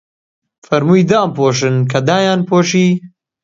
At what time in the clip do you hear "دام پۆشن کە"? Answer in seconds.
1.11-1.99